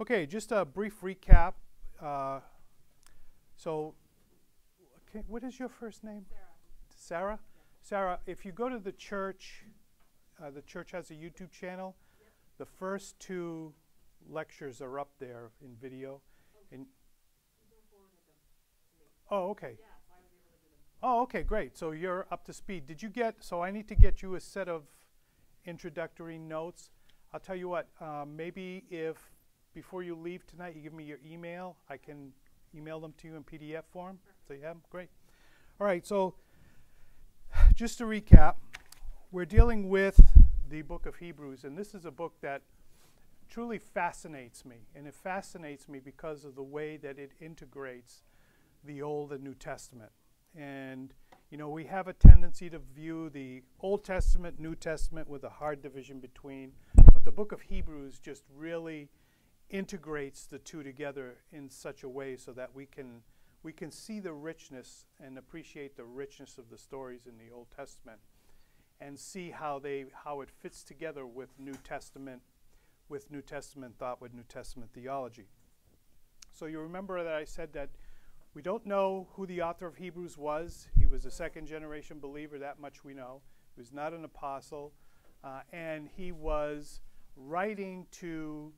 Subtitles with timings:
[0.00, 1.52] Okay, just a brief recap.
[2.00, 2.40] Uh,
[3.54, 3.92] so,
[5.10, 6.24] okay, what is your first name?
[6.88, 7.38] Sarah.
[7.38, 7.38] Sarah?
[7.82, 9.66] Sarah, if you go to the church,
[10.42, 11.96] uh, the church has a YouTube channel.
[12.56, 13.74] The first two
[14.26, 16.22] lectures are up there in video.
[16.72, 16.86] And
[19.30, 19.76] oh, okay.
[21.02, 21.76] Oh, okay, great.
[21.76, 22.86] So you're up to speed.
[22.86, 24.84] Did you get, so I need to get you a set of
[25.66, 26.88] introductory notes.
[27.34, 29.18] I'll tell you what, um, maybe if
[29.74, 32.32] before you leave tonight you give me your email, I can
[32.74, 34.18] email them to you in PDF form.
[34.46, 34.82] So you have them?
[34.90, 35.08] Great.
[35.80, 36.34] All right, so
[37.74, 38.56] just to recap,
[39.32, 40.20] we're dealing with
[40.68, 42.62] the book of Hebrews, and this is a book that
[43.48, 44.86] truly fascinates me.
[44.94, 48.22] And it fascinates me because of the way that it integrates
[48.84, 50.12] the Old and New Testament.
[50.56, 51.12] And,
[51.50, 55.48] you know, we have a tendency to view the Old Testament, New Testament with a
[55.48, 56.72] hard division between,
[57.12, 59.08] but the book of Hebrews just really
[59.70, 63.22] integrates the two together in such a way so that we can
[63.62, 67.66] we can see the richness and appreciate the richness of the stories in the Old
[67.76, 68.18] Testament
[69.00, 72.42] and see how they how it fits together with New Testament
[73.08, 75.48] with New Testament thought with New Testament theology.
[76.52, 77.90] So you remember that I said that
[78.54, 80.88] we don't know who the author of Hebrews was.
[80.98, 83.42] He was a second generation believer, that much we know.
[83.74, 84.92] He was not an apostle.
[85.44, 87.00] Uh, and he was
[87.36, 88.72] writing to,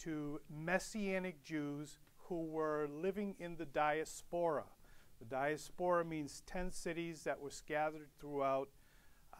[0.00, 1.98] to Messianic Jews
[2.28, 4.64] who were living in the diaspora.
[5.18, 8.68] The diaspora means 10 cities that were scattered throughout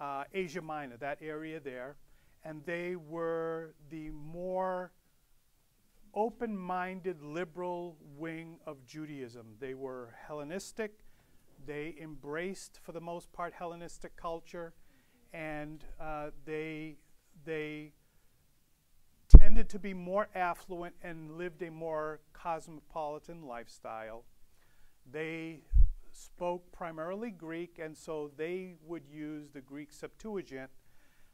[0.00, 1.96] uh, Asia Minor, that area there.
[2.44, 4.92] And they were the more
[6.14, 9.54] open minded liberal wing of Judaism.
[9.60, 11.04] They were Hellenistic,
[11.66, 14.72] they embraced, for the most part, Hellenistic culture,
[15.32, 16.96] and uh, they,
[17.44, 17.92] they
[19.38, 24.24] tended to be more affluent and lived a more cosmopolitan lifestyle.
[25.10, 25.60] They
[26.12, 30.70] spoke primarily Greek, and so they would use the Greek Septuagint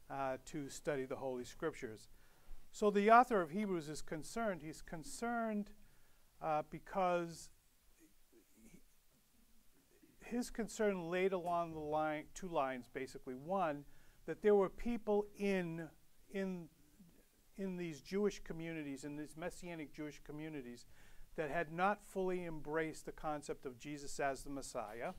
[0.09, 2.07] uh, to study the Holy Scriptures.
[2.71, 4.61] So the author of Hebrews is concerned.
[4.63, 5.71] He's concerned
[6.41, 7.49] uh, because
[10.19, 13.33] his concern laid along the line two lines basically.
[13.33, 13.85] One,
[14.25, 15.87] that there were people in
[16.29, 16.67] in
[17.57, 20.85] in these Jewish communities, in these messianic Jewish communities,
[21.35, 25.13] that had not fully embraced the concept of Jesus as the Messiah.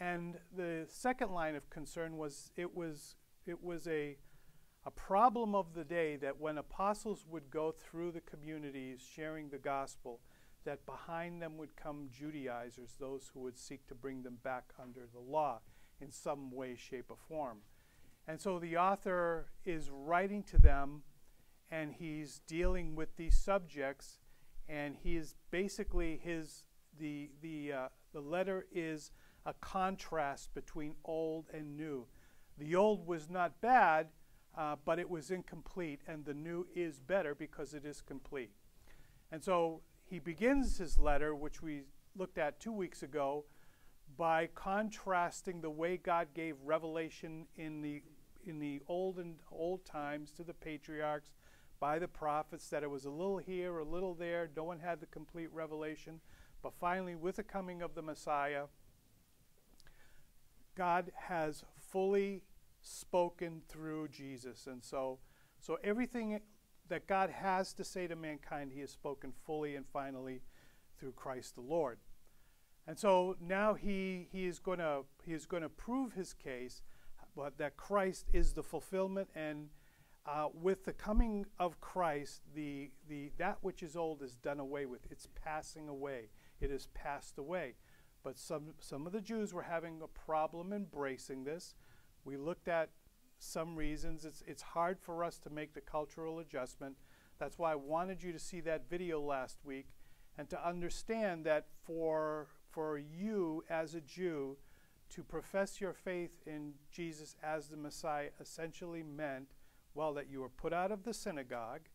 [0.00, 3.16] And the second line of concern was it was
[3.46, 4.16] it was a
[4.86, 9.58] a problem of the day that when apostles would go through the communities sharing the
[9.58, 10.20] gospel,
[10.64, 15.06] that behind them would come Judaizers, those who would seek to bring them back under
[15.12, 15.60] the law
[16.00, 17.58] in some way, shape, or form.
[18.26, 21.02] And so the author is writing to them
[21.70, 24.18] and he's dealing with these subjects
[24.68, 26.64] and he is basically his
[26.98, 29.12] the the uh, the letter is
[29.46, 32.06] a contrast between old and new.
[32.58, 34.08] The old was not bad,
[34.56, 38.50] uh, but it was incomplete, and the new is better because it is complete.
[39.30, 41.82] And so he begins his letter, which we
[42.16, 43.44] looked at two weeks ago,
[44.16, 48.02] by contrasting the way God gave revelation in the
[48.44, 51.30] in the old and old times to the patriarchs
[51.80, 55.00] by the prophets that it was a little here, a little there, no one had
[55.00, 56.20] the complete revelation.
[56.62, 58.64] But finally, with the coming of the Messiah,
[60.76, 62.42] God has fully
[62.80, 64.66] spoken through Jesus.
[64.66, 65.18] And so,
[65.60, 66.40] so everything
[66.88, 70.40] that God has to say to mankind, he has spoken fully and finally
[70.98, 71.98] through Christ the Lord.
[72.86, 76.80] And so now he, he is going to he is going to prove his case,
[77.36, 79.68] but that Christ is the fulfillment, and
[80.26, 84.86] uh, with the coming of Christ, the the that which is old is done away
[84.86, 85.00] with.
[85.10, 86.30] It's passing away.
[86.60, 87.74] It has passed away.
[88.22, 91.74] But some some of the Jews were having a problem embracing this.
[92.24, 92.90] We looked at
[93.38, 94.24] some reasons.
[94.24, 96.96] It's, it's hard for us to make the cultural adjustment.
[97.38, 99.86] That's why I wanted you to see that video last week
[100.36, 104.56] and to understand that for, for you as a Jew
[105.10, 109.48] to profess your faith in Jesus as the Messiah essentially meant,
[109.94, 111.88] well, that you were put out of the synagogue.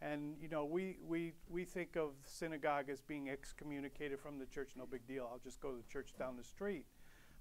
[0.00, 4.70] And, you know, we, we, we think of synagogue as being excommunicated from the church,
[4.76, 5.28] no big deal.
[5.30, 6.86] I'll just go to the church down the street.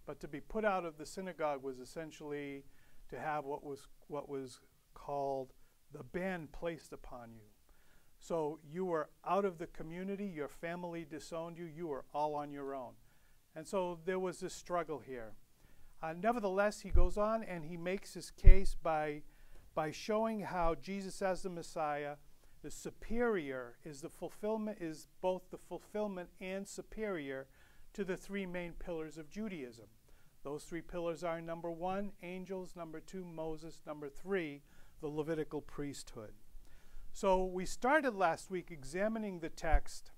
[0.07, 2.63] But to be put out of the synagogue was essentially
[3.09, 4.59] to have what was what was
[4.93, 5.53] called
[5.91, 7.49] the ban placed upon you.
[8.19, 12.51] So you were out of the community, your family disowned you, you were all on
[12.51, 12.93] your own.
[13.55, 15.33] And so there was this struggle here.
[16.01, 19.21] Uh, nevertheless, he goes on and he makes his case by,
[19.77, 22.15] by showing how Jesus, as the Messiah,
[22.63, 27.45] The superior is the fulfillment is both the fulfillment and superior
[27.93, 29.85] to the three main pillars of Judaism.
[30.43, 34.63] Those three pillars are number one, angels, number two, Moses, number three,
[34.99, 36.33] the Levitical priesthood.
[37.13, 40.09] So we started last week examining the text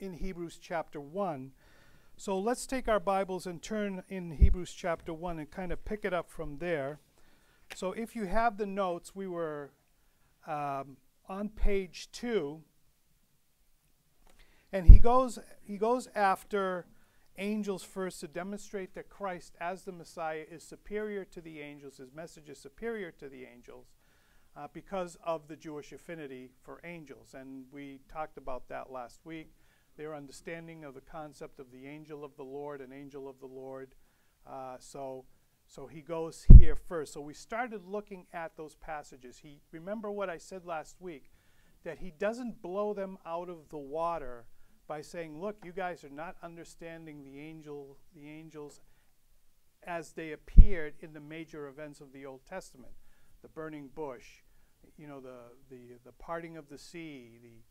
[0.00, 1.52] in Hebrews chapter 1.
[2.16, 6.06] So let's take our Bibles and turn in Hebrews chapter 1 and kind of pick
[6.06, 7.00] it up from there.
[7.74, 9.72] So if you have the notes, we were
[10.46, 10.96] um,
[11.28, 12.62] on page 2.
[14.72, 16.86] And he goes, he goes after
[17.38, 21.98] angels first to demonstrate that Christ, as the Messiah, is superior to the angels.
[21.98, 23.86] His message is superior to the angels
[24.56, 27.34] uh, because of the Jewish affinity for angels.
[27.34, 29.52] And we talked about that last week.
[29.96, 33.46] Their understanding of the concept of the angel of the Lord, an angel of the
[33.46, 33.94] Lord.
[34.46, 35.24] Uh, so,
[35.66, 37.12] so he goes here first.
[37.12, 39.38] So we started looking at those passages.
[39.38, 41.30] He remember what I said last week
[41.84, 44.46] that he doesn't blow them out of the water
[44.86, 48.80] by saying, "Look, you guys are not understanding the angel, the angels
[49.82, 52.92] as they appeared in the major events of the Old Testament,
[53.42, 54.42] the burning bush,
[54.96, 57.62] you know, the the the parting of the sea, the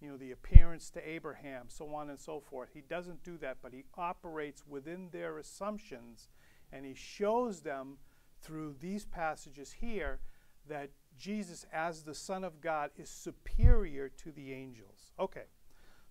[0.00, 2.70] you know, the appearance to Abraham, so on and so forth.
[2.72, 6.28] He doesn't do that, but he operates within their assumptions
[6.72, 7.98] and he shows them
[8.40, 10.20] through these passages here
[10.68, 15.12] that Jesus, as the Son of God, is superior to the angels.
[15.18, 15.44] Okay.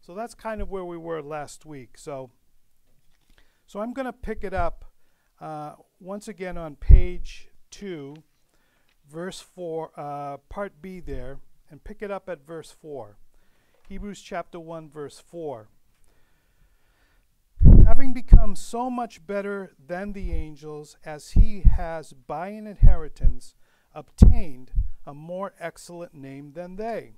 [0.02, 1.98] So that's kind of where we were last week.
[1.98, 2.32] So,
[3.66, 4.86] so I'm going to pick it up
[5.42, 8.16] uh, once again on page 2,
[9.10, 11.40] verse 4, uh, part B there,
[11.70, 13.18] and pick it up at verse 4.
[13.88, 15.68] Hebrews chapter 1, verse 4.
[17.90, 23.56] Having become so much better than the angels, as he has by an inheritance
[23.96, 24.72] obtained
[25.08, 27.16] a more excellent name than they.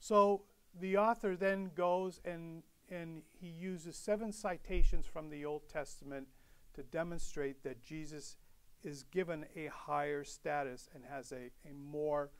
[0.00, 0.42] So
[0.80, 6.26] the author then goes and, and he uses seven citations from the Old Testament
[6.74, 8.36] to demonstrate that Jesus
[8.82, 12.30] is given a higher status and has a, a more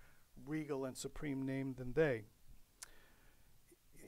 [0.44, 2.24] regal and supreme name than they.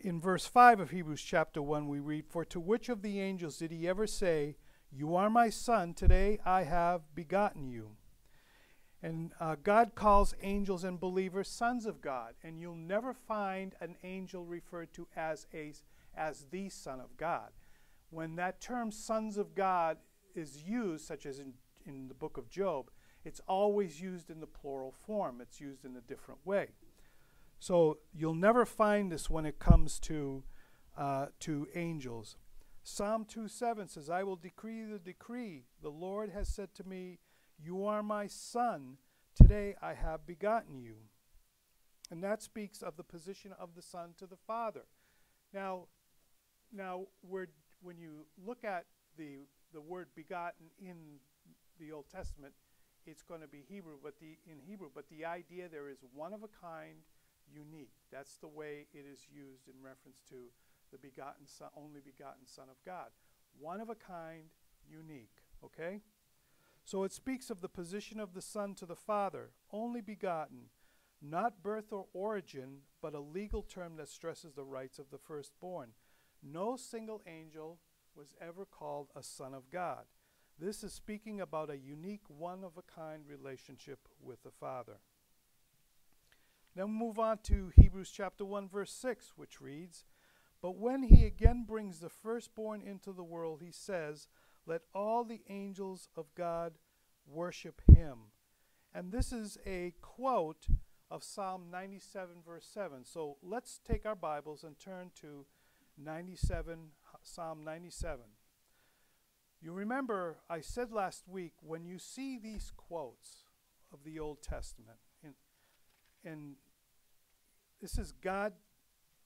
[0.02, 3.58] In verse 5 of Hebrews chapter 1, we read, For to which of the angels
[3.58, 4.56] did he ever say,
[4.90, 7.96] You are my son, today I have begotten you?
[9.02, 12.32] And uh, God calls angels and believers sons of God.
[12.42, 15.74] And you'll never find an angel referred to as, a,
[16.16, 17.50] as the Son of God.
[18.08, 19.98] When that term sons of God
[20.34, 21.52] is used, such as in,
[21.84, 22.90] in the book of Job,
[23.22, 25.42] it's always used in the plural form.
[25.42, 26.68] It's used in a different way.
[27.60, 30.42] So you'll never find this when it comes to,
[30.96, 32.36] uh, to angels.
[32.82, 35.66] Psalm 2 7 says, I will decree the decree.
[35.82, 37.18] The Lord has said to me,
[37.62, 38.96] you are my son.
[39.34, 40.96] Today I have begotten you.
[42.10, 44.86] And that speaks of the position of the son to the father.
[45.52, 45.84] Now,
[46.72, 48.86] now when you look at
[49.18, 49.40] the,
[49.74, 50.96] the word begotten in
[51.78, 52.54] the Old Testament,
[53.06, 56.32] it's going to be Hebrew, but the in Hebrew, but the idea there is one
[56.32, 56.96] of a kind,
[57.52, 57.94] unique.
[58.10, 60.50] That's the way it is used in reference to
[60.90, 63.08] the begotten son, only begotten Son of God.
[63.58, 64.50] One of a kind,
[64.88, 65.42] unique.
[65.64, 66.00] Okay?
[66.84, 70.70] So it speaks of the position of the Son to the Father, only begotten,
[71.22, 75.90] not birth or origin, but a legal term that stresses the rights of the firstborn.
[76.42, 77.78] No single angel
[78.16, 80.04] was ever called a Son of God.
[80.58, 84.98] This is speaking about a unique, one of a kind relationship with the Father.
[86.76, 90.04] Then we move on to Hebrews chapter 1, verse 6, which reads
[90.62, 94.28] But when he again brings the firstborn into the world, he says,
[94.66, 96.74] let all the angels of God
[97.26, 98.18] worship him.
[98.94, 100.66] And this is a quote
[101.10, 103.04] of Psalm 97, verse 7.
[103.04, 105.46] So let's take our Bibles and turn to
[105.98, 106.90] 97,
[107.22, 108.20] Psalm 97.
[109.60, 113.44] You remember, I said last week, when you see these quotes
[113.92, 114.98] of the Old Testament,
[116.24, 116.56] and,
[117.80, 118.52] this is God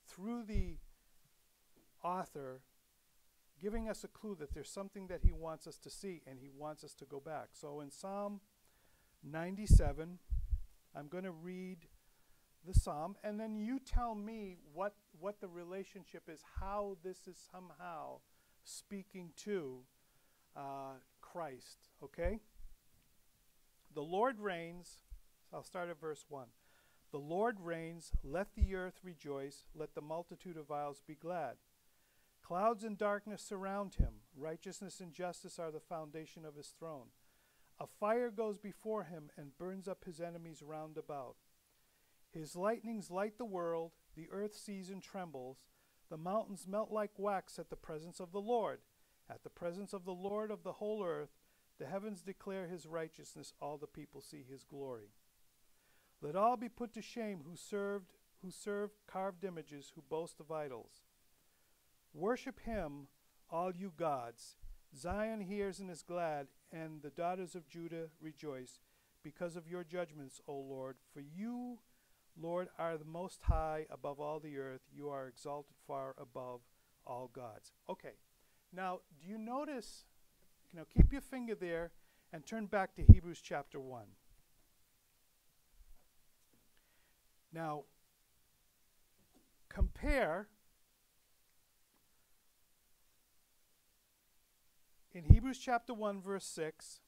[0.06, 0.76] through the
[2.04, 2.60] author
[3.60, 6.50] giving us a clue that there's something that he wants us to see and he
[6.56, 7.48] wants us to go back.
[7.52, 8.40] So in Psalm
[9.24, 10.18] 97,
[10.94, 11.78] I'm going to read
[12.66, 17.36] the psalm and then you tell me what what the relationship is, how this is
[17.52, 18.18] somehow
[18.62, 19.80] speaking to
[20.56, 21.88] uh, Christ.
[22.02, 22.40] Okay?
[23.94, 24.98] The Lord reigns.
[25.52, 26.46] I'll start at verse 1.
[27.14, 31.58] The Lord reigns, let the earth rejoice, let the multitude of isles be glad.
[32.42, 34.14] Clouds and darkness surround him.
[34.36, 37.10] Righteousness and justice are the foundation of his throne.
[37.78, 41.36] A fire goes before him and burns up his enemies round about.
[42.32, 45.58] His lightnings light the world, the earth sees and trembles,
[46.10, 48.80] the mountains melt like wax at the presence of the Lord.
[49.30, 51.30] At the presence of the Lord of the whole earth,
[51.78, 55.10] the heavens declare his righteousness, all the people see his glory.
[56.22, 58.12] Let all be put to shame who served
[58.44, 61.02] who serve carved images, who boast of idols.
[62.12, 63.08] Worship him,
[63.50, 64.56] all you gods.
[64.96, 68.80] Zion hears and is glad, and the daughters of Judah rejoice
[69.22, 70.96] because of your judgments, O Lord.
[71.12, 71.78] For you,
[72.40, 74.82] Lord, are the most high above all the earth.
[74.94, 76.60] You are exalted far above
[77.06, 77.72] all gods.
[77.88, 78.14] Okay,
[78.72, 80.04] now do you notice?
[80.72, 81.92] You know, keep your finger there
[82.32, 84.02] and turn back to Hebrews chapter 1.
[87.54, 87.84] Now,
[89.68, 90.48] compare
[95.12, 97.00] in Hebrews chapter 1, verse 6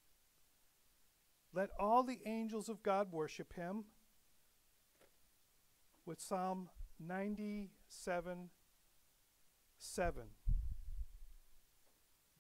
[1.52, 3.86] let all the angels of God worship him
[6.04, 6.68] with Psalm
[7.00, 8.50] 97
[9.78, 10.22] 7.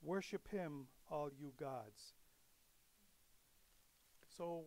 [0.02, 2.12] Worship him, all you gods.
[4.36, 4.66] So,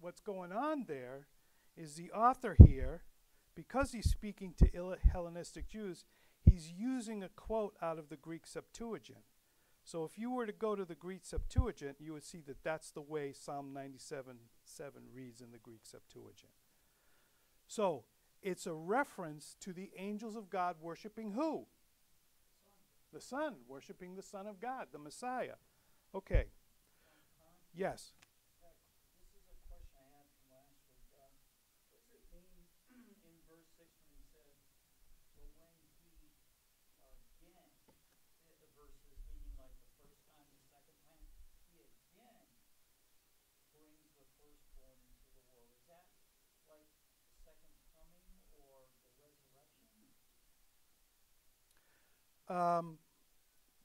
[0.00, 1.28] what's going on there
[1.76, 3.02] is the author here
[3.54, 6.04] because he's speaking to Hellenistic Jews,
[6.44, 9.24] he's using a quote out of the Greek Septuagint.
[9.84, 12.90] So if you were to go to the Greek Septuagint, you would see that that's
[12.90, 16.52] the way Psalm 97 7 reads in the Greek Septuagint.
[17.66, 18.04] So
[18.42, 21.66] it's a reference to the angels of God worshiping who?
[23.12, 25.56] The Son, worshiping the Son of God, the Messiah.
[26.14, 26.46] Okay.
[27.74, 28.12] Yes.
[52.54, 52.98] Um,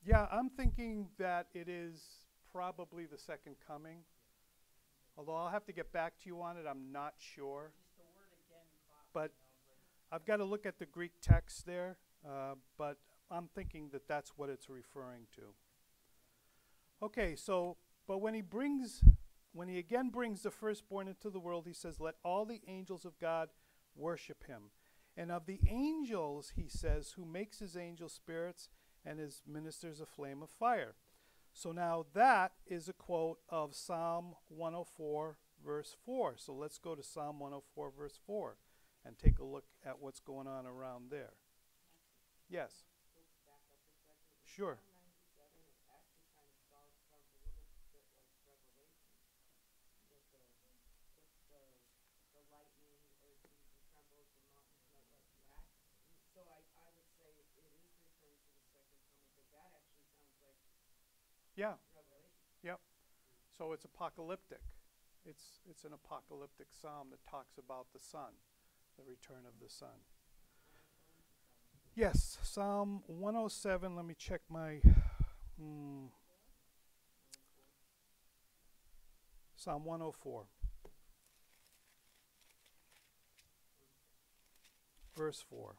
[0.06, 2.04] yeah, I'm thinking that it is
[2.54, 4.02] probably the second coming.
[5.18, 7.72] Although I'll have to get back to you on it, I'm not sure.
[9.12, 9.32] But
[10.12, 12.98] I've got to look at the Greek text there, uh, but
[13.32, 15.42] I'm thinking that that's what it's referring to.
[17.02, 19.02] Okay, so, but when he brings,
[19.52, 23.04] when he again brings the firstborn into the world, he says, Let all the angels
[23.04, 23.50] of God
[23.96, 24.70] worship him.
[25.20, 28.70] And of the angels, he says, who makes his angel spirits
[29.06, 30.96] and his ministers a flame of fire.
[31.52, 36.36] So now that is a quote of Psalm 104, verse 4.
[36.38, 38.56] So let's go to Psalm 104, verse 4,
[39.06, 41.34] and take a look at what's going on around there.
[42.50, 42.84] Yes.
[44.46, 44.78] Sure.
[61.60, 61.74] Yeah.
[62.64, 62.80] Yep.
[63.58, 64.62] So it's apocalyptic.
[65.26, 68.32] It's it's an apocalyptic psalm that talks about the sun,
[68.98, 70.00] the return of the sun.
[71.96, 73.94] Yes, Psalm 107.
[73.94, 74.80] Let me check my.
[75.60, 76.06] Hmm,
[79.58, 80.46] Psalm 104.
[85.18, 85.76] Verse 4.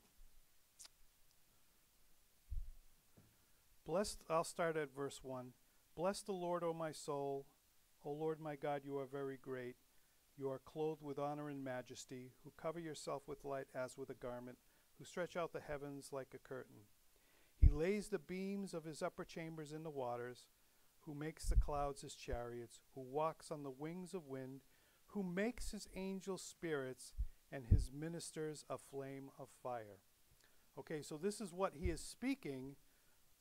[3.86, 5.54] Blessed, I'll start at verse 1.
[5.96, 7.46] Bless the Lord, O my soul.
[8.04, 9.76] O Lord my God, you are very great.
[10.36, 14.14] You are clothed with honor and majesty, who cover yourself with light as with a
[14.14, 14.58] garment,
[14.98, 16.86] who stretch out the heavens like a curtain.
[17.60, 20.46] He lays the beams of his upper chambers in the waters,
[21.00, 24.60] who makes the clouds his chariots, who walks on the wings of wind,
[25.08, 27.12] who makes his angels spirits
[27.52, 30.00] and his ministers a flame of fire.
[30.78, 32.76] Okay, so this is what he is speaking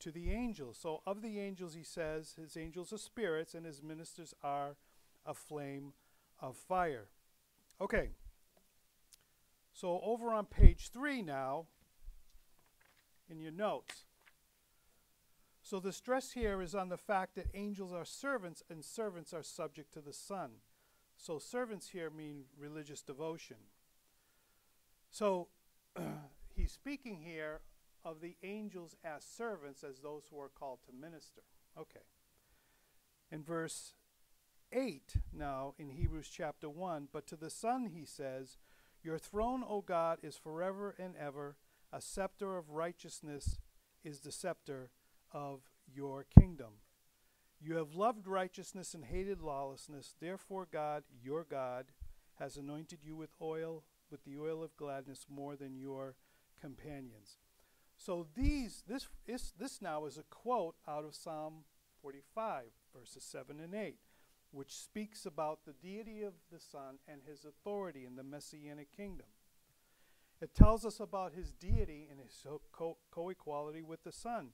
[0.00, 0.78] to the angels.
[0.80, 4.76] So, of the angels, he says, his angels are spirits and his ministers are
[5.24, 5.92] a flame
[6.40, 7.08] of fire.
[7.80, 8.10] Okay.
[9.72, 11.66] So, over on page three now,
[13.28, 14.04] in your notes.
[15.62, 19.42] So, the stress here is on the fact that angels are servants and servants are
[19.42, 20.50] subject to the Son.
[21.16, 23.56] So, servants here mean religious devotion.
[25.10, 25.48] So,
[26.56, 27.60] he's speaking here
[28.04, 31.42] of the angels as servants, as those who are called to minister.
[31.78, 32.00] Okay.
[33.30, 33.94] In verse
[34.72, 38.58] 8, now in Hebrews chapter 1, but to the Son he says,
[39.02, 41.56] Your throne, O God, is forever and ever.
[41.92, 43.58] A scepter of righteousness
[44.04, 44.90] is the scepter
[45.32, 45.60] of
[45.92, 46.80] your kingdom.
[47.60, 50.14] You have loved righteousness and hated lawlessness.
[50.20, 51.86] Therefore, God, your God,
[52.38, 56.14] has anointed you with oil, with the oil of gladness more than your
[56.60, 57.36] companions.
[58.00, 61.64] So these this is this now is a quote out of Psalm
[62.00, 62.64] 45
[62.98, 63.96] verses 7 and 8
[64.52, 69.26] which speaks about the deity of the Son and his authority in the messianic kingdom.
[70.40, 74.48] It tells us about his deity and his co equality with the Son.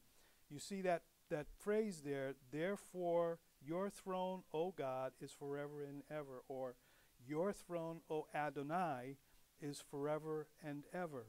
[0.51, 6.43] You see that, that phrase there, therefore your throne, O God, is forever and ever,
[6.49, 6.75] or
[7.25, 9.19] your throne, O Adonai,
[9.61, 11.27] is forever and ever.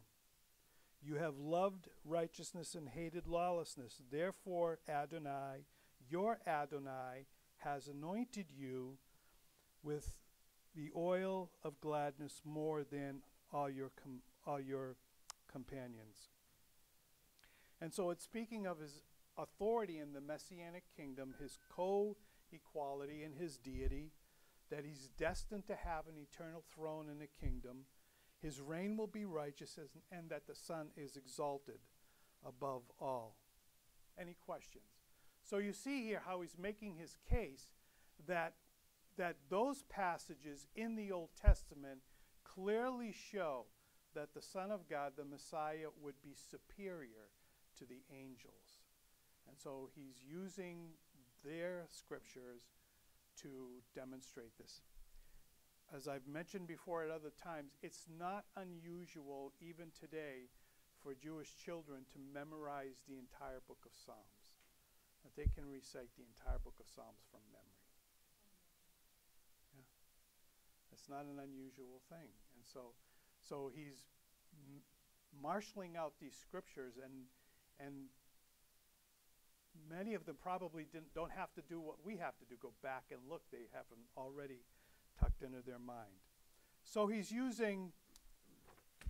[1.01, 4.01] You have loved righteousness and hated lawlessness.
[4.11, 5.65] Therefore, Adonai,
[6.09, 7.25] your Adonai,
[7.57, 8.97] has anointed you
[9.83, 10.17] with
[10.75, 14.95] the oil of gladness more than all your, com- all your
[15.51, 16.29] companions.
[17.81, 19.01] And so it's speaking of his
[19.37, 22.17] authority in the messianic kingdom, his co
[22.51, 24.11] equality and his deity,
[24.69, 27.85] that he's destined to have an eternal throne in the kingdom.
[28.41, 29.79] His reign will be righteous,
[30.11, 31.79] and that the Son is exalted
[32.45, 33.35] above all.
[34.19, 34.83] Any questions?
[35.43, 37.71] So you see here how he's making his case
[38.27, 38.53] that,
[39.17, 42.01] that those passages in the Old Testament
[42.43, 43.65] clearly show
[44.13, 47.29] that the Son of God, the Messiah, would be superior
[47.77, 48.81] to the angels.
[49.47, 50.89] And so he's using
[51.43, 52.63] their scriptures
[53.41, 54.81] to demonstrate this.
[55.95, 60.51] As I've mentioned before at other times, it's not unusual even today
[61.01, 64.51] for Jewish children to memorize the entire book of Psalms
[65.23, 67.87] that they can recite the entire book of Psalms from memory.
[69.75, 69.87] Yeah.
[70.91, 72.35] It's not an unusual thing.
[72.51, 72.91] And so,
[73.39, 74.03] so he's
[74.51, 74.83] m-
[75.31, 77.31] marshaling out these scriptures and,
[77.79, 78.11] and
[79.87, 82.73] many of them probably didn't, don't have to do what we have to do, go
[82.83, 83.43] back and look.
[83.51, 84.67] They have them already
[85.19, 86.21] tucked into their mind.
[86.83, 87.91] So he's using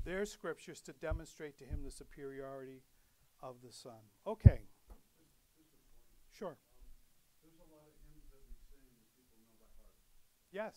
[0.04, 2.82] their scriptures to demonstrate to him the superiority
[3.42, 4.00] of the Son.
[4.26, 4.62] Okay.
[6.38, 6.58] Sure.
[10.52, 10.74] Yes,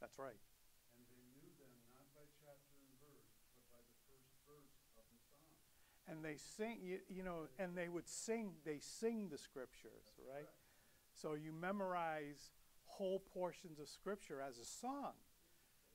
[0.00, 0.38] that's right.
[0.94, 5.02] And they knew them not by chapter and verse, but by the first verse of
[5.10, 5.56] the psalm.
[6.06, 10.46] And they sing, you, you know, and they would sing, they sing the scriptures, right?
[11.20, 12.50] So you memorize
[12.84, 15.12] whole portions of scripture as a song,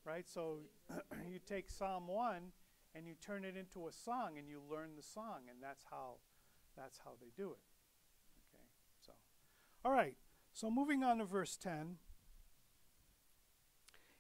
[0.04, 0.28] right?
[0.28, 0.60] So
[1.30, 2.52] you take Psalm 1
[2.96, 6.16] and you turn it into a song and you learn the song, and that's how
[6.76, 7.60] that's how they do it.
[8.50, 8.64] Okay,
[9.06, 9.12] so,
[9.86, 10.16] all right.
[10.54, 11.98] So moving on to verse 10.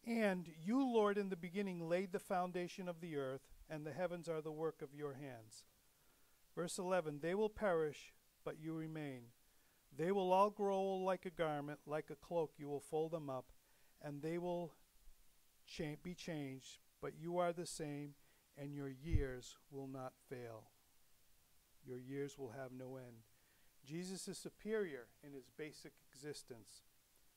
[0.05, 4.27] And you, Lord, in the beginning laid the foundation of the earth, and the heavens
[4.27, 5.63] are the work of your hands.
[6.55, 9.25] Verse 11 They will perish, but you remain.
[9.95, 13.45] They will all grow like a garment, like a cloak, you will fold them up,
[14.01, 14.73] and they will
[15.65, 18.13] cha- be changed, but you are the same,
[18.57, 20.69] and your years will not fail.
[21.85, 23.25] Your years will have no end.
[23.85, 26.83] Jesus is superior in his basic existence.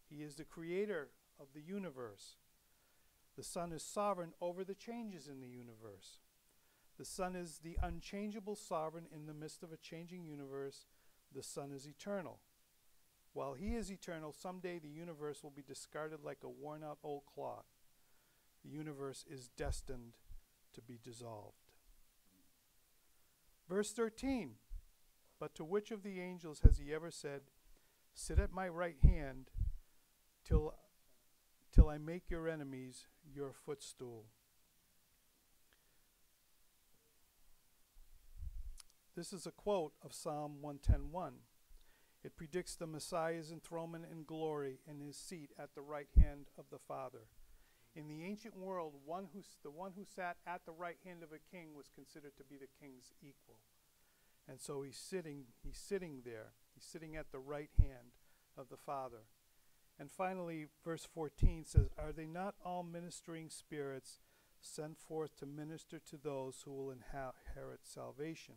[0.09, 1.09] He is the creator
[1.41, 2.37] of the universe.
[3.37, 6.21] The Son is sovereign over the changes in the universe.
[6.99, 10.87] The Son is the unchangeable sovereign in the midst of a changing universe.
[11.35, 12.41] The Son is eternal.
[13.33, 17.23] While He is eternal, someday the universe will be discarded like a worn out old
[17.27, 17.67] cloth.
[18.63, 20.15] The universe is destined
[20.73, 21.59] to be dissolved.
[23.69, 24.53] Verse 13
[25.41, 27.43] But to which of the angels has he ever said,
[28.15, 29.51] Sit at my right hand
[30.45, 30.75] till,
[31.73, 34.27] till I make your enemies your footstool?
[39.17, 41.35] This is a quote of Psalm 110:1.
[42.25, 46.71] It predicts the Messiah's enthronement in glory in his seat at the right hand of
[46.71, 47.29] the Father.
[47.95, 51.33] In the ancient world, one who, the one who sat at the right hand of
[51.33, 53.61] a king was considered to be the king's equal.
[54.49, 56.55] And so he's sitting, he's sitting there.
[56.75, 58.19] He's sitting at the right hand
[58.57, 59.29] of the Father.
[59.97, 64.19] And finally, verse 14 says, Are they not all ministering spirits
[64.61, 68.57] sent forth to minister to those who will inherit salvation?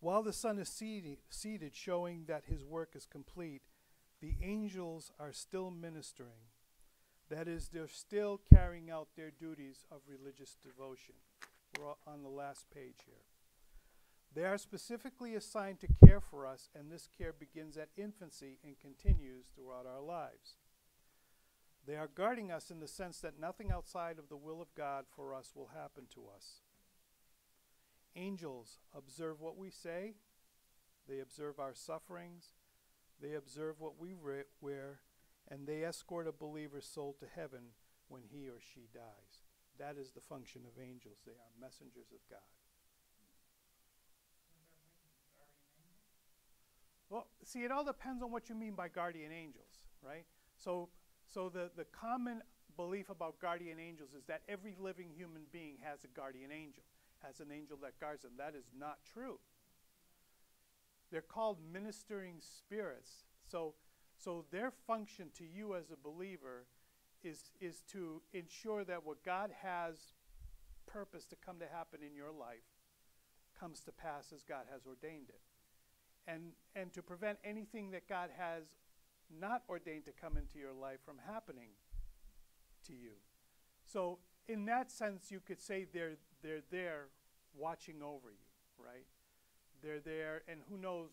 [0.00, 3.62] While the Son is seated, seated, showing that his work is complete,
[4.20, 6.50] the angels are still ministering
[7.30, 11.14] that is, they're still carrying out their duties of religious devotion.
[11.78, 13.22] We're on the last page here.
[14.34, 18.78] They are specifically assigned to care for us, and this care begins at infancy and
[18.78, 20.56] continues throughout our lives.
[21.86, 25.04] They are guarding us in the sense that nothing outside of the will of God
[25.08, 26.60] for us will happen to us.
[28.16, 30.14] Angels observe what we say,
[31.08, 32.54] they observe our sufferings,
[33.20, 35.00] they observe what we wear,
[35.48, 37.72] and they escort a believer's soul to heaven
[38.08, 39.42] when he or she dies.
[39.78, 41.18] That is the function of angels.
[41.24, 42.40] They are messengers of God.
[47.08, 50.24] Well, see, it all depends on what you mean by guardian angels, right?
[50.56, 50.90] So,
[51.26, 52.42] so the, the common
[52.76, 56.84] belief about guardian angels is that every living human being has a guardian angel,
[57.26, 58.32] has an angel that guards them.
[58.38, 59.38] That is not true.
[61.10, 63.24] They're called ministering spirits.
[63.50, 63.74] So,
[64.16, 66.66] so their function to you as a believer
[67.22, 69.96] is, is to ensure that what God has
[70.86, 72.66] purpose to come to happen in your life
[73.58, 75.40] comes to pass as God has ordained it.
[76.26, 78.64] And, and to prevent anything that God has
[79.38, 81.70] not ordained to come into your life from happening
[82.86, 83.12] to you.
[83.84, 87.06] So, in that sense, you could say they're, they're there
[87.56, 89.06] watching over you, right?
[89.82, 91.08] They're there, and who knows,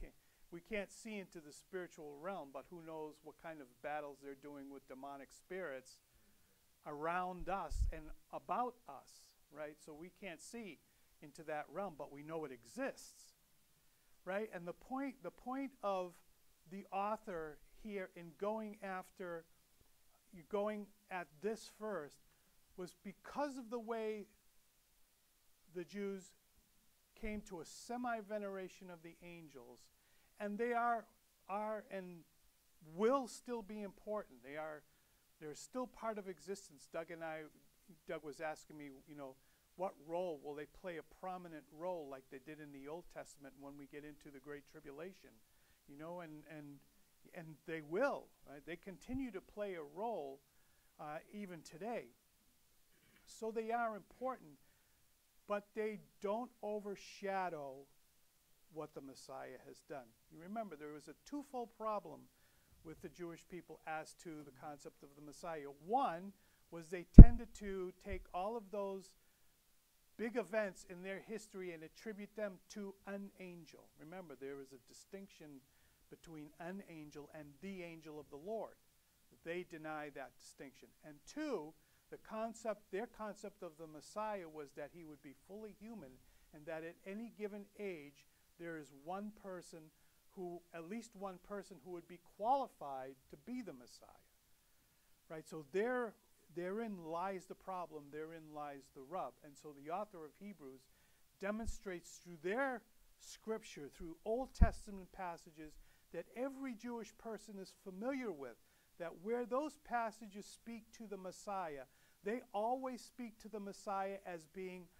[0.50, 4.34] we can't see into the spiritual realm, but who knows what kind of battles they're
[4.34, 6.00] doing with demonic spirits
[6.86, 9.76] around us and about us, right?
[9.84, 10.78] So we can't see
[11.22, 13.34] into that realm, but we know it exists,
[14.24, 14.48] right?
[14.54, 16.12] And the point, the point of
[16.70, 19.44] the author here in going after,
[20.50, 22.16] going at this first,
[22.76, 24.26] was because of the way
[25.76, 26.32] the Jews
[27.20, 29.80] came to a semi veneration of the angels,
[30.40, 31.04] and they are,
[31.48, 32.20] are and
[32.96, 34.38] will still be important.
[34.42, 34.82] They are
[35.40, 36.88] they're still part of existence.
[36.92, 37.42] Doug and I,
[38.08, 39.34] Doug was asking me, you know,
[39.76, 43.52] what role will they play a prominent role like they did in the Old Testament
[43.60, 45.30] when we get into the Great Tribulation?
[45.88, 46.78] You know, and and
[47.34, 48.24] and they will.
[48.50, 48.62] Right?
[48.66, 50.40] They continue to play a role
[50.98, 52.04] uh, even today.
[53.26, 54.52] So they are important,
[55.48, 57.86] but they don't overshadow
[58.72, 60.06] what the Messiah has done.
[60.32, 62.20] You remember, there was a twofold problem
[62.84, 65.68] with the Jewish people as to the concept of the Messiah.
[65.86, 66.32] One
[66.70, 69.14] was they tended to take all of those
[70.16, 73.84] big events in their history and attribute them to an angel.
[74.00, 75.60] Remember, there is a distinction
[76.10, 78.74] between an angel and the angel of the Lord.
[79.44, 80.88] They deny that distinction.
[81.04, 81.72] And two,
[82.16, 86.10] the concept, their concept of the Messiah was that he would be fully human
[86.54, 88.24] and that at any given age
[88.58, 89.80] there is one person
[90.34, 94.08] who, at least one person who would be qualified to be the Messiah.
[95.28, 95.46] Right?
[95.46, 96.14] So there,
[96.54, 99.32] therein lies the problem, therein lies the rub.
[99.44, 100.80] And so the author of Hebrews
[101.40, 102.80] demonstrates through their
[103.18, 105.74] scripture, through Old Testament passages
[106.14, 108.56] that every Jewish person is familiar with,
[108.98, 111.84] that where those passages speak to the Messiah,
[112.26, 114.90] they always speak to the Messiah as being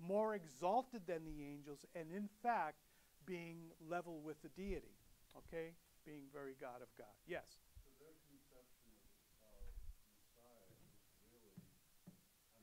[0.00, 2.88] more exalted than the angels, and in fact,
[3.26, 4.96] being level with the deity,
[5.36, 5.76] okay?
[6.06, 7.12] Being very God of God.
[7.28, 7.60] Yes?
[7.84, 8.96] So their conception
[9.44, 9.76] of,
[10.24, 11.52] Messiah is really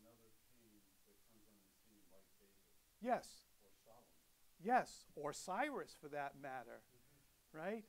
[0.01, 2.57] another king that comes on the scene like David
[2.97, 3.45] Yes.
[3.61, 4.17] or Solomon.
[4.57, 5.05] Yes.
[5.13, 7.53] Or Cyrus for that matter, mm-hmm.
[7.53, 7.85] right?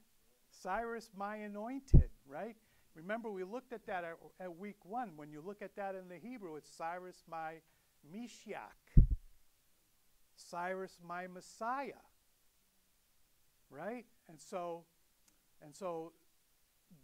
[0.52, 2.60] Cyrus, my anointed, right?
[2.94, 5.12] Remember, we looked at that at, at week one.
[5.16, 7.54] When you look at that in the Hebrew, it's Cyrus, my
[8.12, 9.02] Meshiach.
[10.36, 12.02] Cyrus, my Messiah
[13.70, 14.06] right?
[14.28, 14.84] And so,
[15.62, 16.12] and so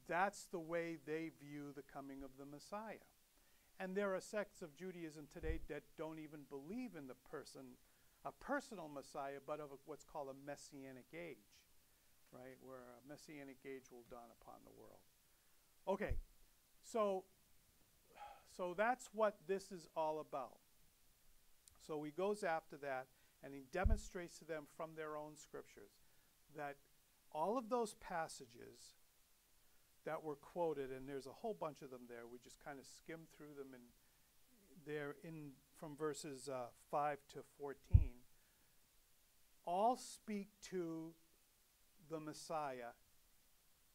[0.09, 3.05] that's the way they view the coming of the Messiah.
[3.81, 7.77] And there are sects of Judaism today that don't even believe in the person,
[8.25, 11.51] a personal Messiah, but of a, what's called a messianic age,
[12.31, 12.57] right?
[12.62, 15.03] Where a messianic age will dawn upon the world.
[15.87, 16.16] Okay,
[16.83, 17.25] so,
[18.57, 20.59] so that's what this is all about.
[21.87, 23.07] So he goes after that
[23.42, 25.90] and he demonstrates to them from their own scriptures
[26.57, 26.77] that
[27.33, 28.94] all of those passages
[30.07, 32.87] that were quoted, and there's a whole bunch of them there, we just kind of
[32.87, 33.83] skimmed through them, and
[34.87, 38.11] they're in from verses uh, 5 to 14,
[39.66, 41.12] all speak to
[42.11, 42.92] the Messiah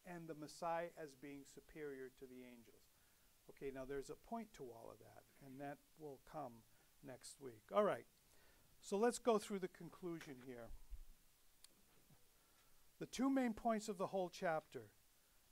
[0.06, 2.84] and the Messiah as being superior to the angels.
[3.50, 6.52] Okay, now there's a point to all of that, and that will come
[7.06, 7.62] next week.
[7.74, 8.06] All right,
[8.80, 10.68] so let's go through the conclusion here.
[12.98, 14.90] The two main points of the whole chapter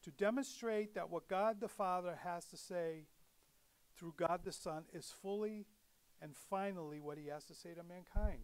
[0.02, 3.06] to demonstrate that what God the Father has to say
[3.96, 5.66] through God the Son is fully
[6.20, 8.42] and finally what he has to say to mankind.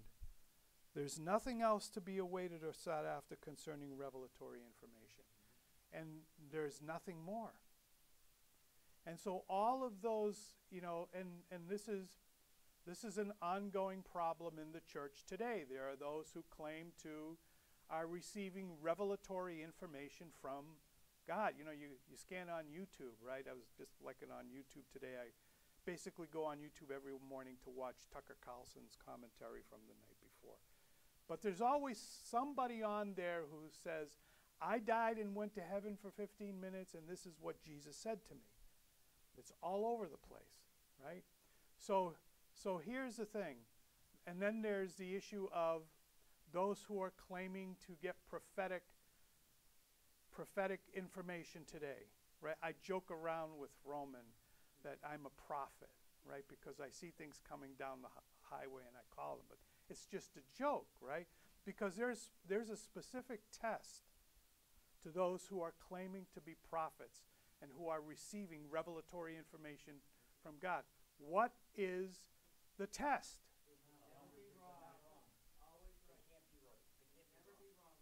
[0.95, 5.24] There's nothing else to be awaited or sought after concerning revelatory information.
[5.97, 6.07] And
[6.53, 7.53] there's nothing more.
[9.07, 10.37] And so all of those,
[10.71, 12.09] you know, and, and this is
[12.87, 15.65] this is an ongoing problem in the church today.
[15.71, 17.39] There are those who claim to
[17.89, 20.65] are receiving revelatory information from
[21.27, 23.45] God, you know, you, you scan on YouTube, right?
[23.49, 25.17] I was just looking on YouTube today.
[25.17, 25.33] I
[25.89, 30.61] basically go on YouTube every morning to watch Tucker Carlson's commentary from the night before.
[31.29, 34.21] But there's always somebody on there who says,
[34.65, 38.25] I died and went to heaven for 15 minutes, and this is what Jesus said
[38.29, 38.41] to me.
[39.37, 40.65] It's all over the place,
[41.05, 41.23] right?
[41.77, 42.15] So,
[42.55, 43.57] so here's the thing.
[44.27, 45.83] And then there's the issue of
[46.53, 48.83] those who are claiming to get prophetic
[50.33, 52.57] prophetic information today, right?
[52.61, 54.27] I joke around with Roman
[54.83, 55.95] that I'm a prophet,
[56.29, 56.43] right?
[56.49, 58.09] Because I see things coming down the
[58.43, 61.27] highway and I call them, but it's just a joke, right?
[61.65, 64.03] Because there's there's a specific test
[65.05, 67.23] to those who are claiming to be prophets
[67.63, 69.95] and who are receiving revelatory information
[70.43, 70.83] from God.
[71.19, 72.25] What is
[72.79, 73.41] the test?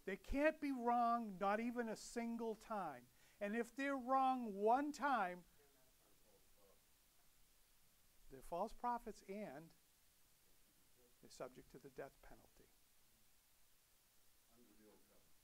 [0.05, 3.03] They can't be wrong, not even a single time.
[3.41, 5.39] And if they're wrong one time,
[8.33, 9.71] they're false prophets and
[11.23, 12.67] they're subject to the death penalty.
[14.59, 15.39] Under the old covenant.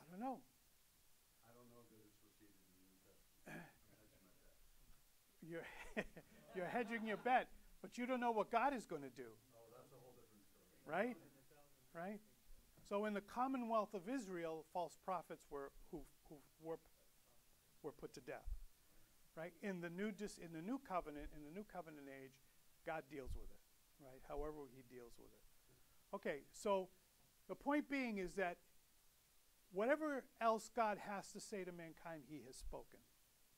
[0.00, 0.40] I don't know.
[1.44, 3.44] I don't know that it's repeated in the New Testament.
[3.44, 4.32] I'm hedging my bet.
[5.48, 5.66] You're,
[6.54, 7.48] you're hedging your bet,
[7.80, 9.28] but you don't know what God is going to do,
[10.86, 11.16] right?
[11.94, 12.20] Right?
[12.88, 16.78] So in the Commonwealth of Israel, false prophets were who, who were,
[17.82, 18.48] were put to death.
[19.36, 19.52] Right?
[19.62, 22.32] In the new dis, in the new covenant, in the new covenant age,
[22.84, 24.20] God deals with it, right?
[24.28, 26.16] However he deals with it.
[26.16, 26.88] Okay, so
[27.48, 28.56] the point being is that
[29.72, 32.98] whatever else God has to say to mankind, he has spoken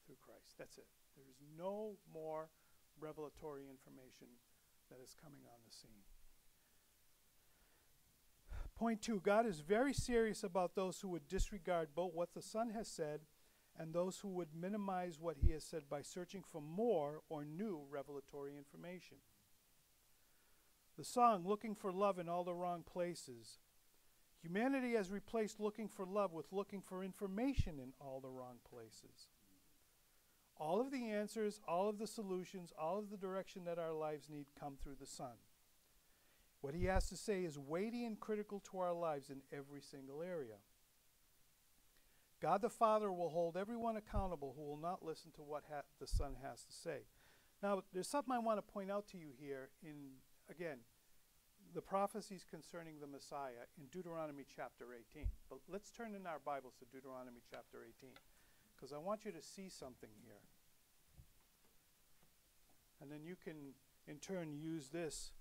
[0.05, 0.57] through Christ.
[0.59, 0.87] That's it.
[1.21, 2.49] There is no more
[2.99, 4.29] revelatory information
[4.89, 6.05] that is coming on the scene.
[8.75, 12.71] Point two God is very serious about those who would disregard both what the Son
[12.71, 13.21] has said
[13.79, 17.83] and those who would minimize what he has said by searching for more or new
[17.91, 19.19] revelatory information.
[20.97, 23.59] The song, Looking for Love in All the Wrong Places.
[24.43, 29.29] Humanity has replaced looking for love with looking for information in all the wrong places.
[30.61, 34.29] All of the answers, all of the solutions, all of the direction that our lives
[34.29, 35.41] need come through the Son.
[36.61, 40.21] What he has to say is weighty and critical to our lives in every single
[40.23, 40.57] area.
[42.43, 46.07] God the Father will hold everyone accountable who will not listen to what ha- the
[46.07, 47.07] Son has to say.
[47.63, 50.21] Now, there's something I want to point out to you here in,
[50.51, 50.79] again,
[51.75, 55.27] the prophecies concerning the Messiah in Deuteronomy chapter 18.
[55.49, 58.11] But let's turn in our Bibles to Deuteronomy chapter 18
[58.81, 60.41] because I want you to see something here.
[63.03, 63.75] And then you can,
[64.09, 65.33] in turn, use this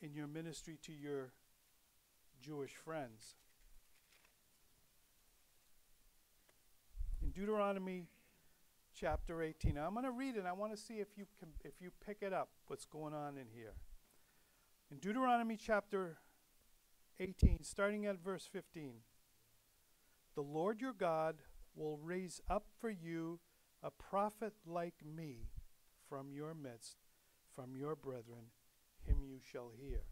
[0.00, 1.32] in your ministry to your
[2.40, 3.34] Jewish friends.
[7.22, 8.06] In Deuteronomy
[8.98, 9.74] chapter 18.
[9.74, 10.44] Now, I'm going to read it.
[10.46, 13.36] I want to see if you can if you pick it up what's going on
[13.36, 13.74] in here.
[14.90, 16.18] In Deuteronomy chapter
[17.18, 18.92] 18, starting at verse 15.
[20.34, 21.36] The Lord your God
[21.76, 23.38] will raise up for you
[23.82, 25.50] a prophet like me
[26.08, 26.96] from your midst,
[27.54, 28.50] from your brethren,
[29.06, 30.02] him you shall hear.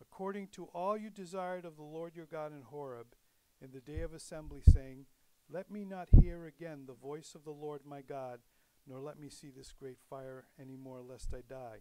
[0.00, 3.14] According to all you desired of the Lord your God in Horeb,
[3.62, 5.06] in the day of assembly, saying,
[5.48, 8.40] Let me not hear again the voice of the Lord my God,
[8.86, 11.78] nor let me see this great fire any more, lest I die.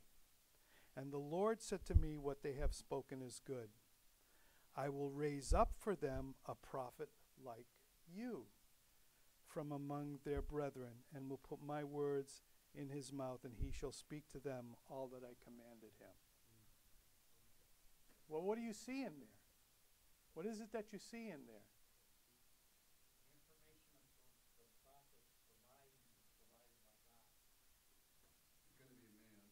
[0.95, 3.69] And the Lord said to me, What they have spoken is good.
[4.77, 7.10] I will raise up for them a prophet
[7.45, 7.67] like
[8.13, 8.46] you
[9.48, 12.41] from among their brethren, and will put my words
[12.74, 16.15] in his mouth, and he shall speak to them all that I commanded him.
[18.28, 19.39] Well, what do you see in there?
[20.34, 21.63] What is it that you see in there?
[28.65, 29.48] He's gonna be a man.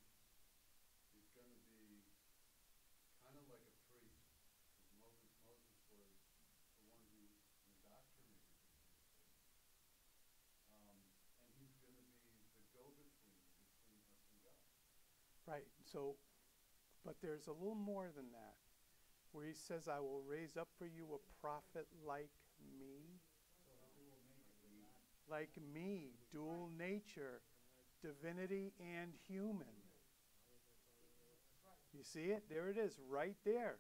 [1.16, 2.04] He's gonna be
[3.24, 4.28] kind of like a priest.
[4.68, 6.28] 'cause Moses, Moses was the
[6.84, 7.32] one who
[7.63, 8.68] indoctrinated the
[9.32, 9.96] priesthood.
[10.68, 11.08] Um,
[11.48, 15.43] and he's gonna be the go-between between us and God.
[15.54, 15.70] Right.
[15.86, 16.16] So,
[17.06, 18.58] but there's a little more than that,
[19.34, 22.32] where he says, I will raise up for you a prophet like
[22.80, 23.22] me.
[25.30, 27.42] Like me, dual nature,
[28.02, 29.78] divinity and human.
[31.94, 32.50] You see it?
[32.50, 33.78] There it is, right there.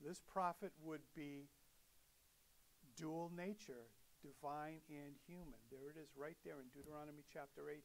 [0.00, 1.48] This prophet would be
[2.96, 3.92] dual nature,
[4.24, 5.60] divine and human.
[5.70, 7.80] There it is, right there in Deuteronomy chapter 18.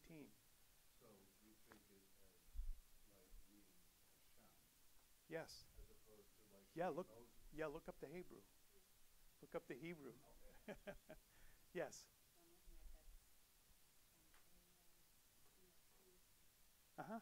[1.02, 1.08] So
[1.46, 4.02] we take it as like me, Hashem,
[5.32, 5.64] Yes.
[6.76, 7.08] like Yeah, look,
[7.58, 8.42] yeah, look up the Hebrew.
[9.42, 10.12] Look up the Hebrew.
[11.74, 12.04] yes.
[17.00, 17.20] Uh huh.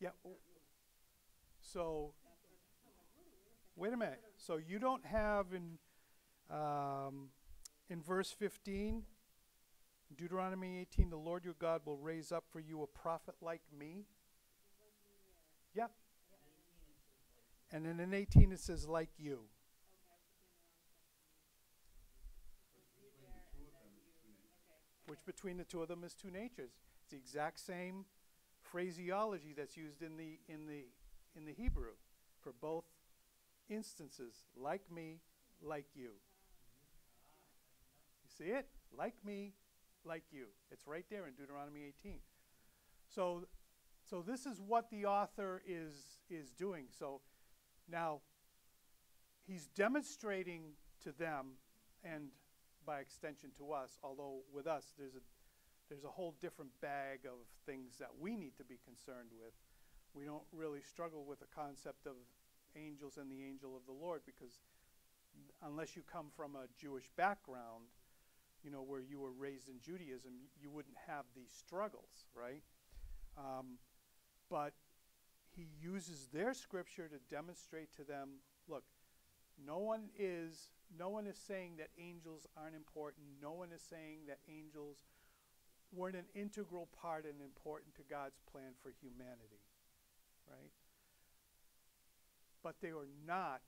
[0.00, 0.10] Yeah.
[0.24, 0.36] oh.
[1.60, 2.12] So,
[3.74, 4.22] wait a minute.
[4.36, 5.78] So you don't have in
[6.50, 7.30] um,
[7.90, 9.02] in verse 15,
[10.16, 14.06] Deuteronomy 18, the Lord your God will raise up for you a prophet like me.
[15.74, 15.90] Yep.
[17.70, 19.40] And then in 18 it says like you.
[25.06, 26.72] Which between the two of them is two natures.
[27.00, 28.04] It's the exact same
[28.60, 30.84] phraseology that's used in the in the
[31.36, 31.96] in the Hebrew
[32.40, 32.84] for both
[33.70, 34.44] instances.
[34.56, 35.20] Like me,
[35.62, 36.10] like you.
[38.22, 38.66] You see it?
[38.96, 39.54] Like me,
[40.04, 40.46] like you.
[40.70, 42.18] It's right there in Deuteronomy 18.
[43.08, 43.44] So
[44.08, 46.86] so this is what the author is is doing.
[46.98, 47.20] So
[47.90, 48.20] now
[49.46, 50.72] he's demonstrating
[51.04, 51.58] to them
[52.04, 52.28] and
[52.86, 55.20] by extension to us, although with us there's a
[55.88, 59.54] there's a whole different bag of things that we need to be concerned with.
[60.12, 62.12] We don't really struggle with the concept of
[62.76, 64.60] angels and the angel of the Lord because
[65.64, 67.88] unless you come from a Jewish background,
[68.62, 72.62] you know, where you were raised in Judaism, you wouldn't have these struggles, right?
[73.38, 73.78] Um,
[74.50, 74.72] but
[75.58, 78.84] he uses their scripture to demonstrate to them, look,
[79.66, 83.26] no one is no one is saying that angels aren't important.
[83.42, 84.98] No one is saying that angels
[85.92, 89.60] weren't an integral part and important to God's plan for humanity,
[90.46, 90.70] right?
[92.62, 93.60] But they were not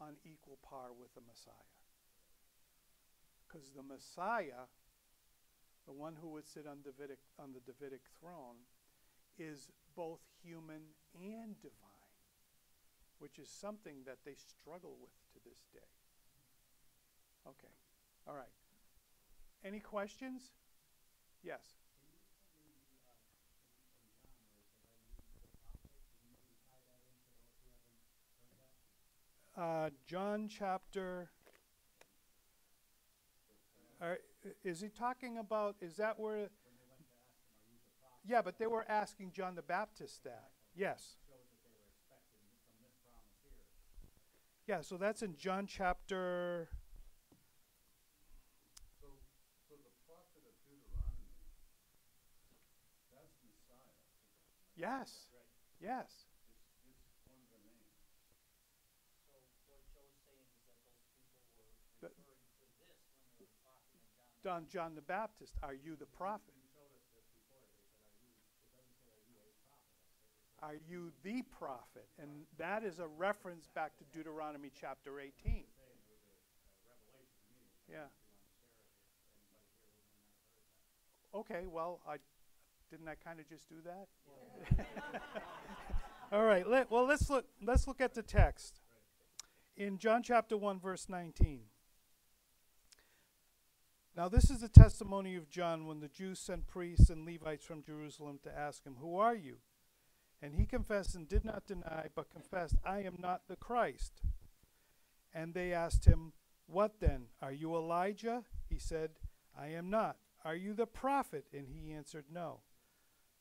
[0.00, 1.74] on equal par with the Messiah.
[3.48, 4.68] Because the Messiah,
[5.86, 8.62] the one who would sit on, Davidic, on the Davidic throne,
[9.38, 12.10] is both human and divine,
[13.18, 15.80] which is something that they struggle with to this day.
[17.46, 17.72] Okay,
[18.26, 18.52] all right.
[19.64, 20.50] Any questions?
[21.42, 21.60] Yes.
[29.56, 31.28] Uh, John chapter.
[34.00, 34.18] Are,
[34.64, 35.76] is he talking about?
[35.82, 36.48] Is that where?
[38.26, 40.50] Yeah, but they were asking John the Baptist that.
[40.76, 41.16] Yes.
[44.66, 46.68] Yeah, so that's in John chapter.
[49.00, 49.06] So,
[49.68, 49.74] so.
[54.76, 55.26] Yes.
[55.82, 56.06] Yes.
[62.00, 62.06] To
[64.44, 64.62] John.
[64.62, 66.59] Don John the Baptist, are you the prophet?
[70.62, 72.06] Are you the prophet?
[72.20, 75.64] And that is a reference back to Deuteronomy chapter 18.
[77.90, 77.98] Yeah.
[81.34, 82.16] Okay, well, I
[82.90, 84.82] didn't I kind of just do that?
[86.32, 86.68] All right.
[86.68, 87.46] Let, well, let's look.
[87.62, 88.80] Let's look at the text
[89.76, 91.60] in John chapter one, verse nineteen.
[94.16, 97.82] Now, this is the testimony of John when the Jews sent priests and Levites from
[97.82, 99.58] Jerusalem to ask him, Who are you?
[100.42, 104.22] And he confessed and did not deny, but confessed, I am not the Christ.
[105.34, 106.32] And they asked him,
[106.66, 107.26] What then?
[107.42, 108.44] Are you Elijah?
[108.68, 109.10] He said,
[109.58, 110.16] I am not.
[110.44, 111.44] Are you the prophet?
[111.52, 112.60] And he answered, No.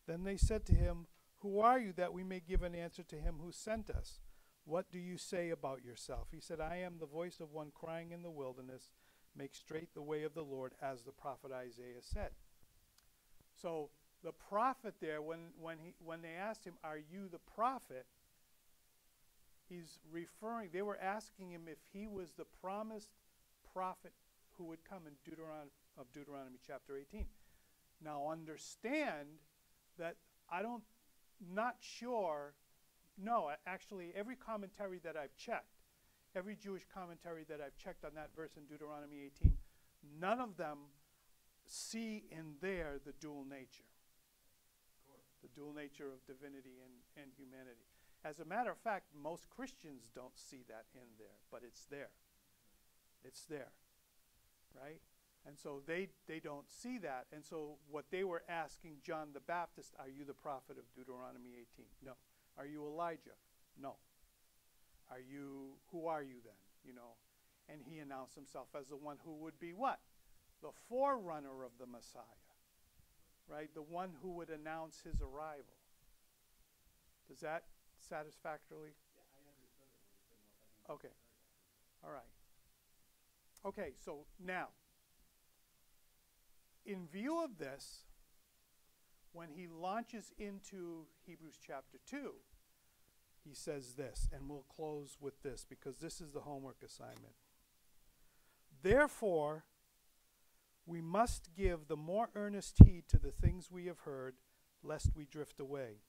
[0.07, 1.07] Then they said to him,
[1.39, 4.19] Who are you that we may give an answer to him who sent us?
[4.65, 6.27] What do you say about yourself?
[6.31, 8.89] He said, I am the voice of one crying in the wilderness,
[9.35, 12.31] make straight the way of the Lord, as the prophet Isaiah said.
[13.59, 13.89] So
[14.23, 18.05] the prophet there, when, when, he, when they asked him, Are you the prophet?
[19.69, 23.09] He's referring, they were asking him if he was the promised
[23.71, 24.13] prophet
[24.57, 27.25] who would come in Deuteron- of Deuteronomy chapter 18.
[28.03, 29.27] Now understand
[29.99, 30.15] that
[30.49, 30.83] I don't,
[31.53, 32.53] not sure,
[33.21, 35.77] no, actually, every commentary that I've checked,
[36.35, 39.53] every Jewish commentary that I've checked on that verse in Deuteronomy 18,
[40.19, 40.77] none of them
[41.67, 43.88] see in there the dual nature
[45.41, 47.87] the dual nature of divinity and, and humanity.
[48.23, 52.11] As a matter of fact, most Christians don't see that in there, but it's there.
[53.23, 53.71] It's there,
[54.75, 54.99] right?
[55.47, 57.27] And so they, they don't see that.
[57.31, 61.55] And so what they were asking John the Baptist, are you the prophet of Deuteronomy
[61.75, 61.85] 18?
[62.05, 62.13] No.
[62.57, 63.39] Are you Elijah?
[63.81, 63.95] No.
[65.09, 66.59] Are you, who are you then?
[66.83, 67.15] You know,
[67.67, 69.99] and he announced himself as the one who would be what?
[70.61, 72.48] The forerunner of the Messiah
[73.49, 73.69] right?
[73.73, 75.75] The one who would announce his arrival.
[77.27, 77.63] Does that
[77.97, 78.91] satisfactorily?
[79.15, 79.21] Yeah,
[80.89, 81.13] I Okay,
[82.03, 82.23] all right.
[83.65, 84.67] Okay, so now,
[86.85, 88.05] in view of this,
[89.33, 92.31] when he launches into Hebrews chapter 2,
[93.43, 97.35] he says this, and we'll close with this because this is the homework assignment.
[98.81, 99.65] Therefore,
[100.89, 104.33] we must give the more earnest heed to the things we have heard,
[104.81, 106.01] lest we drift away.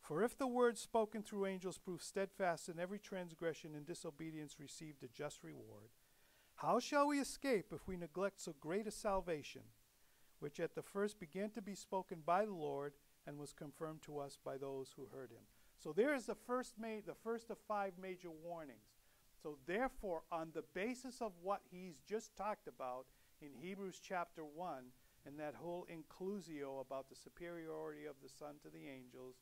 [0.00, 5.02] For if the word spoken through angels proved steadfast, and every transgression and disobedience received
[5.02, 5.90] a just reward,
[6.54, 9.62] how shall we escape if we neglect so great a salvation,
[10.38, 12.94] which at the first began to be spoken by the Lord
[13.26, 15.42] and was confirmed to us by those who heard him?
[15.76, 18.94] So there is the first ma- the first of five major warnings.
[19.42, 23.04] So therefore, on the basis of what he's just talked about
[23.40, 24.92] in Hebrews chapter one,
[25.26, 29.36] and that whole inclusio about the superiority of the Son to the angels,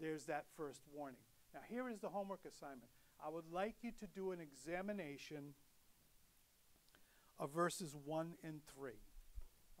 [0.00, 1.20] there's that first warning.
[1.54, 2.90] Now, here is the homework assignment.
[3.24, 5.54] I would like you to do an examination
[7.38, 8.92] of verses 1 and 3.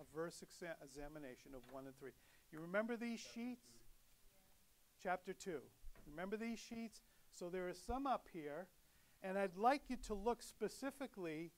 [0.00, 2.10] A verse exa- examination of 1 and 3.
[2.52, 3.66] You remember these sheets?
[5.02, 5.58] Chapter 2.
[6.10, 7.00] Remember these sheets?
[7.30, 8.66] So there is some up here,
[9.22, 11.50] and I'd like you to look specifically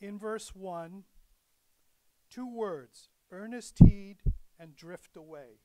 [0.00, 1.04] in verse 1
[2.30, 4.16] two words earnest heed
[4.58, 5.60] and drift away.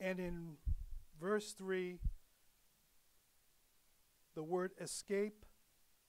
[0.00, 0.56] And in
[1.20, 2.00] verse 3,
[4.34, 5.44] the word escape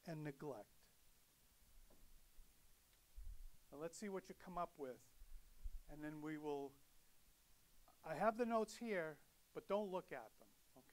[0.07, 0.65] and neglect.
[3.71, 4.97] Now let's see what you come up with.
[5.91, 6.71] And then we will.
[8.09, 9.17] I have the notes here,
[9.53, 10.42] but don't look at them.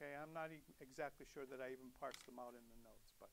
[0.00, 0.16] Okay?
[0.16, 3.28] I'm not e- exactly sure that I even parsed them out in the notes, but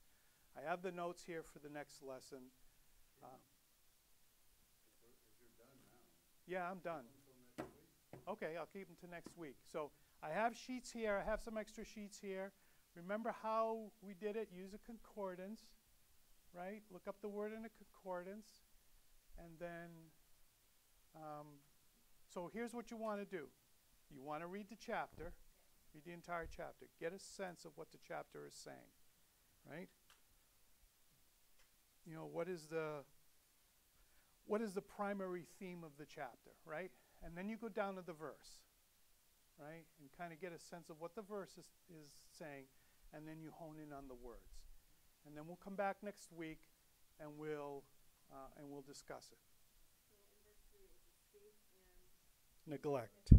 [0.51, 2.51] I have the notes here for the next lesson.
[3.21, 3.39] Now,
[6.45, 7.05] yeah, I'm done.
[8.27, 9.55] Okay, I'll keep them to next week.
[9.71, 9.91] So
[10.21, 11.23] I have sheets here.
[11.23, 12.51] I have some extra sheets here.
[12.95, 14.49] Remember how we did it?
[14.51, 15.61] Use a concordance,
[16.53, 16.81] right?
[16.91, 18.47] Look up the word in a concordance.
[19.39, 19.89] And then,
[21.15, 21.47] um,
[22.33, 23.45] so here's what you want to do
[24.13, 25.33] you want to read the chapter,
[25.97, 28.91] read the entire chapter, get a sense of what the chapter is saying,
[29.69, 29.89] right?
[32.05, 33.03] You know, what is the
[34.45, 36.91] what is the primary theme of the chapter, right?
[37.23, 38.61] And then you go down to the verse,
[39.59, 39.83] right?
[39.99, 42.63] And kind of get a sense of what the verse is, is saying,
[43.13, 44.63] and then you hone in on the words.
[45.25, 46.59] And then we'll come back next week
[47.19, 47.83] and we'll
[48.31, 49.39] uh, and we'll discuss it.
[52.69, 53.33] Neglect.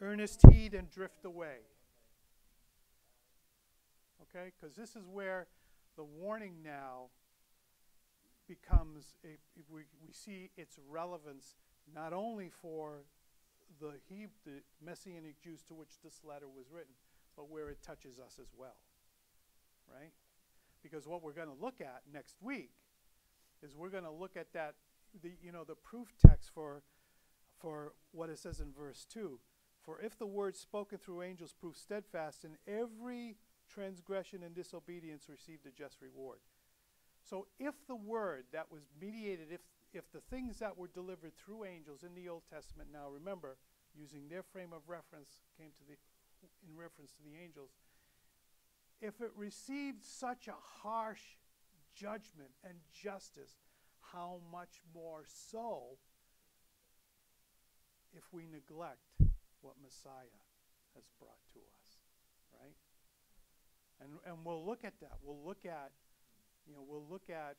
[0.00, 1.58] Earnest heed and drift away.
[4.22, 4.52] Okay?
[4.58, 5.46] Because this is where
[5.96, 7.06] the warning now
[8.48, 9.38] becomes a,
[9.72, 11.54] we, we see its relevance
[11.94, 13.04] not only for
[13.80, 16.92] the, he, the Messianic Jews to which this letter was written,
[17.36, 18.76] but where it touches us as well.
[19.92, 20.12] Right?
[20.82, 22.70] Because what we're going to look at next week
[23.62, 24.74] is we're going to look at that,
[25.22, 26.82] the, you know, the proof text for,
[27.58, 29.38] for what it says in verse 2.
[29.84, 33.36] For if the word spoken through angels proved steadfast, and every
[33.68, 36.38] transgression and disobedience received a just reward.
[37.22, 39.60] So if the word that was mediated, if,
[39.92, 43.56] if the things that were delivered through angels in the Old Testament, now remember,
[43.94, 45.28] using their frame of reference,
[45.58, 45.96] came to the,
[46.68, 47.70] in reference to the angels,
[49.00, 51.36] if it received such a harsh
[51.94, 53.56] judgment and justice,
[54.12, 55.98] how much more so
[58.16, 59.23] if we neglect
[59.64, 60.38] what Messiah
[60.94, 61.88] has brought to us,
[62.52, 62.76] right?
[63.98, 65.16] And, and we'll look at that.
[65.24, 65.90] We'll look at,
[66.68, 67.56] you know, we'll look at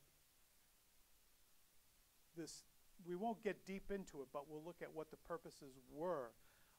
[2.38, 2.64] this.
[3.06, 6.32] We won't get deep into it, but we'll look at what the purposes were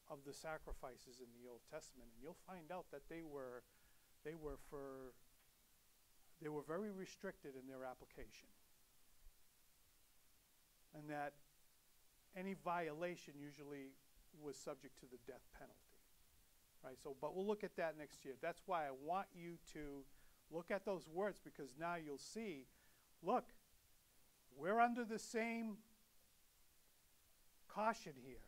[0.08, 3.66] of the sacrifices in the Old Testament, and you'll find out that they were,
[4.24, 5.12] they were for,
[6.40, 8.46] they were very restricted in their application,
[10.94, 11.34] and that
[12.36, 13.98] any violation usually
[14.42, 15.80] was subject to the death penalty.
[16.84, 16.96] Right?
[17.02, 18.34] So, but we'll look at that next year.
[18.40, 20.04] That's why I want you to
[20.50, 22.66] look at those words because now you'll see,
[23.22, 23.44] look,
[24.56, 25.78] we're under the same
[27.68, 28.46] caution here,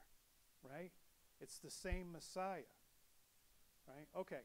[0.63, 0.93] right?
[1.41, 2.71] It's the same Messiah,
[3.87, 4.09] right?
[4.17, 4.43] Okay.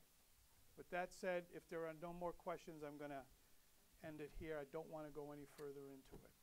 [0.78, 4.58] With that said, if there are no more questions, I'm going to end it here.
[4.60, 6.43] I don't want to go any further into it.